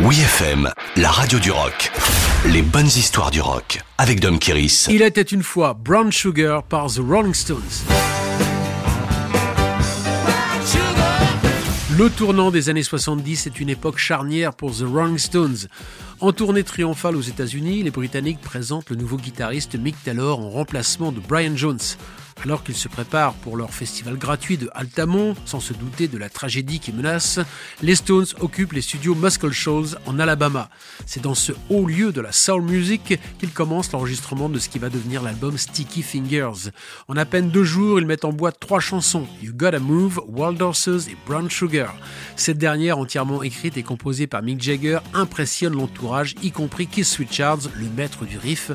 [0.00, 1.92] Oui FM, la radio du rock.
[2.46, 4.88] Les bonnes histoires du rock avec Dom Kiris.
[4.90, 7.62] Il était une fois Brown Sugar par The Rolling Stones.
[11.96, 15.68] Le tournant des années 70 est une époque charnière pour The Rolling Stones.
[16.18, 21.12] En tournée triomphale aux États-Unis, les Britanniques présentent le nouveau guitariste Mick Taylor en remplacement
[21.12, 21.78] de Brian Jones.
[22.44, 26.28] Alors qu'ils se préparent pour leur festival gratuit de Altamont, sans se douter de la
[26.28, 27.40] tragédie qui menace,
[27.80, 30.68] les Stones occupent les studios Muscle Shoals en Alabama.
[31.06, 34.78] C'est dans ce haut lieu de la soul music qu'ils commencent l'enregistrement de ce qui
[34.78, 36.70] va devenir l'album Sticky Fingers.
[37.08, 40.60] En à peine deux jours, ils mettent en boîte trois chansons, You Gotta Move, Wild
[40.60, 41.96] Horses et Brown Sugar.
[42.36, 47.70] Cette dernière, entièrement écrite et composée par Mick Jagger, impressionne l'entourage, y compris Keith Richards,
[47.74, 48.70] le maître du riff,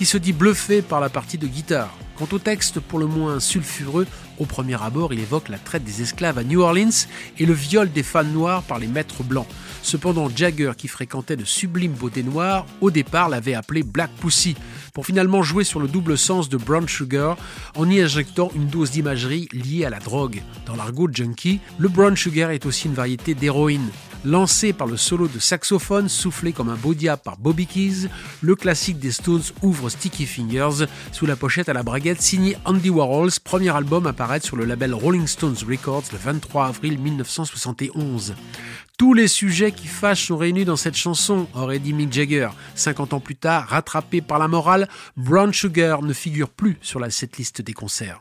[0.00, 1.94] qui se dit bluffé par la partie de guitare.
[2.16, 4.06] Quant au texte, pour le moins sulfureux,
[4.38, 7.04] au premier abord, il évoque la traite des esclaves à New Orleans
[7.38, 9.46] et le viol des femmes noires par les maîtres blancs.
[9.82, 14.56] Cependant, Jagger, qui fréquentait de sublimes beautés noires, au départ l'avait appelé Black Pussy,
[14.94, 17.36] pour finalement jouer sur le double sens de Brown Sugar
[17.76, 20.40] en y injectant une dose d'imagerie liée à la drogue.
[20.64, 23.90] Dans l'argot junkie, le Brown Sugar est aussi une variété d'héroïne.
[24.24, 28.08] Lancé par le solo de saxophone soufflé comme un bodia par Bobby Keys,
[28.42, 32.90] le classique des Stones ouvre Sticky Fingers sous la pochette à la braguette signée Andy
[32.90, 38.34] Warhols, premier album à paraître sur le label Rolling Stones Records le 23 avril 1971.
[38.98, 42.50] Tous les sujets qui fâchent sont réunis dans cette chanson, aurait dit Mick Jagger.
[42.74, 47.08] 50 ans plus tard, rattrapé par la morale, Brown Sugar ne figure plus sur la
[47.08, 48.20] setlist des concerts.